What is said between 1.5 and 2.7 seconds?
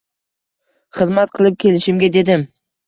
kelishimga dedim